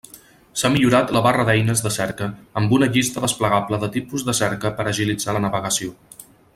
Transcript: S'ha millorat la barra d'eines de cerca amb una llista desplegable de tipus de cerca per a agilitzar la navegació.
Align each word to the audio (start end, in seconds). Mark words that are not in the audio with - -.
S'ha 0.59 0.69
millorat 0.75 1.11
la 1.17 1.21
barra 1.25 1.43
d'eines 1.49 1.83
de 1.87 1.91
cerca 1.97 2.29
amb 2.61 2.73
una 2.79 2.89
llista 2.97 3.23
desplegable 3.27 3.79
de 3.85 3.93
tipus 3.99 4.27
de 4.31 4.39
cerca 4.43 4.75
per 4.81 4.87
a 4.89 4.93
agilitzar 4.97 5.37
la 5.39 5.45
navegació. 5.49 5.97